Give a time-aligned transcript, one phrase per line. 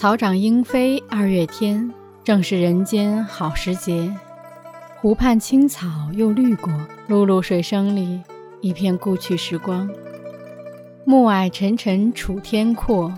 [0.00, 1.92] 草长莺飞二月天，
[2.24, 4.10] 正是人间好时节。
[4.98, 6.72] 湖畔青草又绿过，
[7.06, 8.18] 泌泌水声里，
[8.62, 9.90] 一片故去时光。
[11.04, 13.12] 暮霭沉沉楚天阔，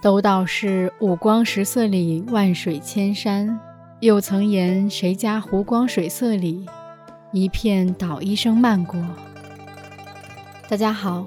[0.00, 3.58] 都道是五光十色里万水千山。
[3.98, 6.64] 又曾言谁家湖光水色里，
[7.32, 9.04] 一片捣衣声漫过。
[10.68, 11.26] 大家好，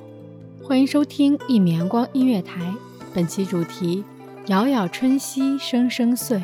[0.64, 2.74] 欢迎收听一米阳光音乐台，
[3.14, 4.06] 本期主题。
[4.48, 6.42] 遥遥春溪声声碎，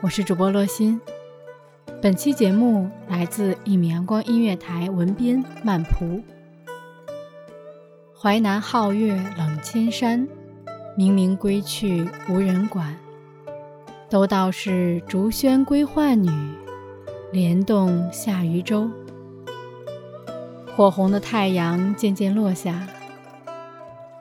[0.00, 0.98] 我是主播洛心。
[2.00, 6.22] 本期节目来自一米阳光音乐台文编曼蒲。
[8.18, 10.26] 淮南皓月冷千山，
[10.96, 12.96] 冥冥归去无人管。
[14.08, 16.30] 都道是竹喧归浣女，
[17.30, 18.90] 莲动下渔舟。
[20.74, 22.88] 火红的太阳渐渐落下。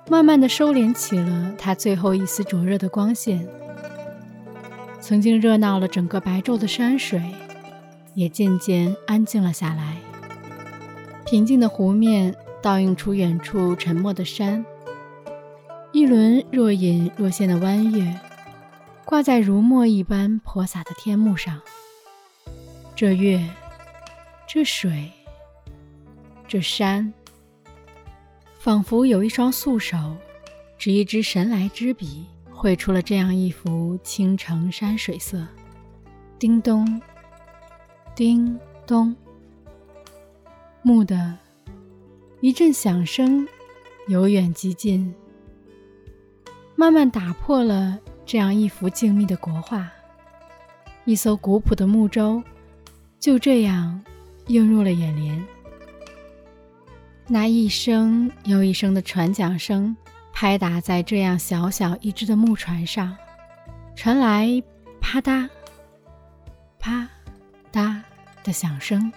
[0.09, 3.47] 慢慢的收敛起了它最后一丝灼热的光线。
[5.01, 7.21] 曾经热闹了整个白昼的山水，
[8.13, 9.97] 也渐渐安静了下来。
[11.25, 14.65] 平静的湖面倒映出远处沉默的山。
[15.91, 18.17] 一轮若隐若现的弯月，
[19.03, 21.61] 挂在如墨一般泼洒的天幕上。
[22.95, 23.45] 这月，
[24.47, 25.11] 这水，
[26.47, 27.13] 这山。
[28.67, 30.17] 仿佛有一双素手，
[30.77, 35.47] 执一支神来之笔，绘出了这样一幅青城山水色。
[36.37, 37.01] 叮咚，
[38.13, 39.15] 叮咚，
[40.81, 41.33] 木的，
[42.41, 43.47] 一阵响声
[44.09, 45.15] 由远及近，
[46.75, 49.89] 慢慢打破了这样一幅静谧的国画。
[51.05, 52.43] 一艘古朴的木舟，
[53.17, 54.03] 就这样
[54.47, 55.41] 映入了眼帘。
[57.29, 59.95] 那一声又一声的船桨声
[60.31, 63.13] 拍打在这样小小一只的木船上，
[63.97, 64.63] 传来
[65.01, 65.49] 啪嗒、
[66.79, 67.05] 啪
[67.69, 68.01] 嗒
[68.45, 69.11] 的响声。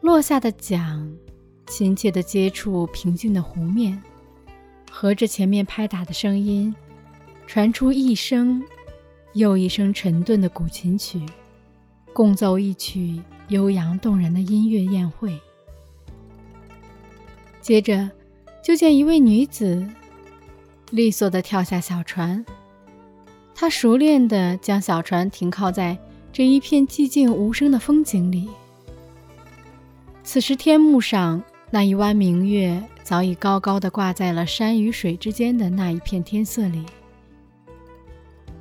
[0.00, 1.14] 落下的桨
[1.66, 4.02] 亲切地接触平静的湖面，
[4.90, 6.74] 和着前面拍打的声音，
[7.46, 8.62] 传出一声
[9.34, 11.20] 又一声沉顿的古琴曲，
[12.14, 15.38] 共奏一曲悠扬动人的音乐宴会。
[17.68, 18.10] 接着，
[18.62, 19.86] 就见一位女子
[20.90, 22.42] 利索地跳下小船。
[23.54, 25.98] 她熟练地将小船停靠在
[26.32, 28.48] 这一片寂静无声的风景里。
[30.24, 36.86] 此时，天幕上那一弯明月早已高高的挂在了山与水之间的那一片天色里。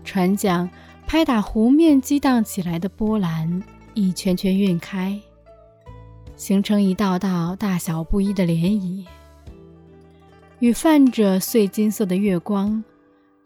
[0.04, 0.70] 船桨
[1.06, 3.64] 拍打湖面激荡起来的波澜，
[3.94, 5.18] 一圈圈晕开。
[6.38, 9.06] 形成一道道大小不一的涟漪，
[10.60, 12.84] 与泛着碎金色的月光，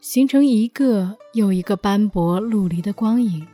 [0.01, 3.47] 形成一个又一个斑驳陆离的光影。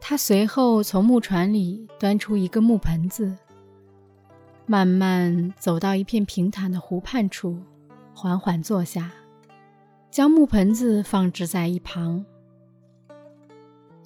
[0.00, 3.36] 他随后从木船里端出一个木盆子，
[4.64, 7.58] 慢慢走到一片平坦的湖畔处，
[8.14, 9.12] 缓缓坐下，
[10.10, 12.24] 将木盆子放置在一旁。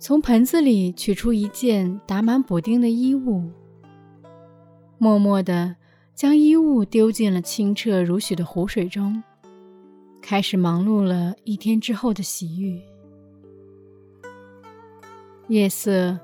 [0.05, 3.51] 从盆子里取出一件打满补丁的衣物，
[4.99, 5.77] 默默地
[6.15, 9.23] 将衣物丢进了清澈如许的湖水中，
[10.21, 12.83] 开始忙碌了一天之后的洗浴。
[15.49, 16.19] 夜色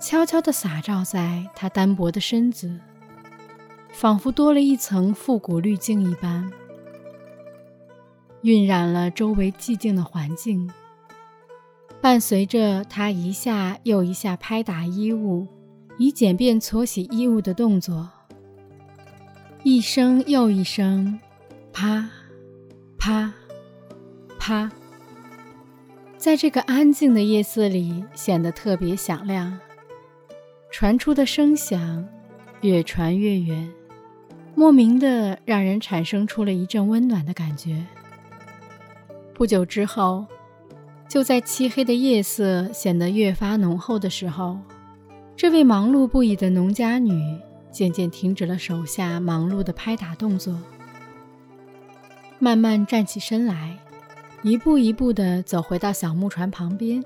[0.00, 2.80] 悄悄地洒照在他单薄的身子，
[3.92, 6.50] 仿佛多了一层复古滤镜一般，
[8.42, 10.68] 晕染了周围寂静的环境。
[12.00, 15.46] 伴随着他一下又一下拍打衣物，
[15.98, 18.08] 以简便搓洗衣物的动作，
[19.62, 21.20] 一声又一声，
[21.74, 22.08] 啪，
[22.96, 23.34] 啪，
[24.38, 24.72] 啪。
[26.16, 29.58] 在这个安静的夜色里，显得特别响亮。
[30.70, 32.08] 传出的声响
[32.62, 33.70] 越传越远，
[34.54, 37.84] 莫名的让人产生出了一阵温暖的感觉。
[39.34, 40.26] 不久之后，
[41.10, 44.56] 就在漆黑的夜色显得越发浓厚的时候，
[45.34, 47.36] 这位忙碌不已的农家女
[47.72, 50.56] 渐渐停止了手下忙碌的拍打动作，
[52.38, 53.76] 慢慢站起身来。
[54.42, 57.04] 一步一步地走回到小木船旁边，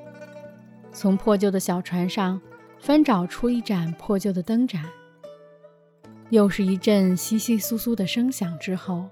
[0.93, 2.39] 从破旧的小船上
[2.79, 4.85] 翻找出一盏破旧的灯盏。
[6.29, 9.07] 又是一阵窸窸窣窣的声响之后，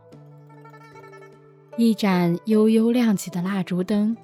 [1.79, 4.15] 一盏悠悠亮起的蜡烛灯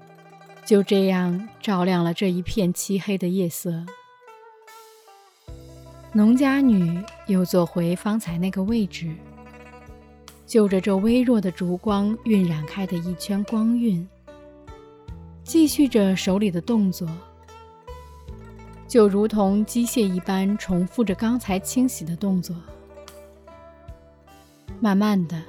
[0.69, 3.87] 就这样照亮了这一片漆黑的夜色。
[6.13, 9.11] 农家女又坐回方才那个位置。
[10.45, 14.07] 就着这微弱的烛光晕染开的一圈光晕，
[15.43, 17.09] 继续着手里的动作，
[18.87, 22.55] 就如同机械一般重复着刚才清洗的动作。
[24.81, 25.43] 慢慢的，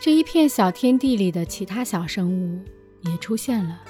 [0.00, 2.60] 这一片小天地里的其他小生物
[3.02, 3.80] 也出现了，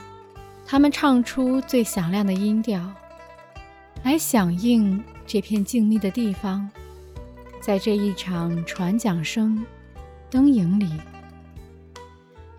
[0.67, 2.93] 他们唱出最响亮的音调，
[4.03, 6.69] 来响应这片静谧的地方，
[7.61, 9.65] 在这一场船桨声。
[10.29, 10.91] 灯影里，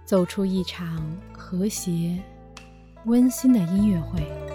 [0.06, 2.18] 奏出一场和谐、
[3.04, 4.47] 温馨的音乐会。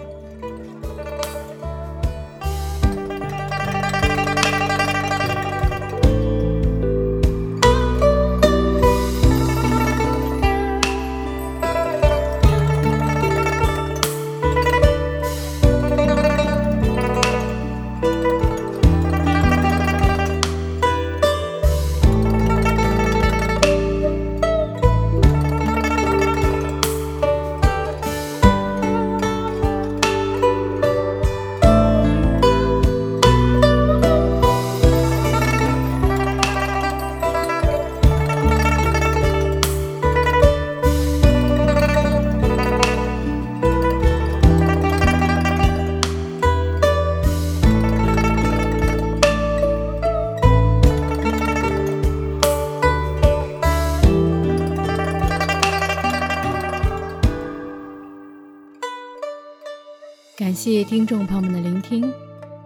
[60.53, 62.13] 感谢听众朋友们的聆听，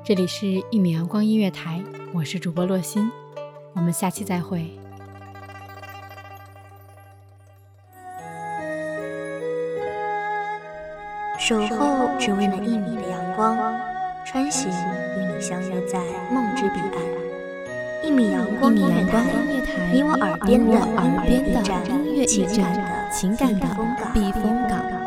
[0.03, 1.81] 这里是《一米阳光音乐台》，
[2.13, 3.09] 我是主播洛心，
[3.71, 4.69] 我们下期再会。
[11.39, 13.57] 守候只为那一米的阳光，
[14.25, 15.97] 穿行与你相约在
[16.29, 18.03] 梦之彼岸。
[18.03, 19.23] 一米阳光音乐台，
[19.93, 23.65] 你我耳边的耳边的音乐驿站，情感的
[24.13, 25.06] 避风港。